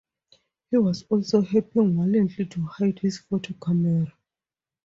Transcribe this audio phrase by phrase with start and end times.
[0.71, 4.11] He was also helping Walenty to hide his photo camera.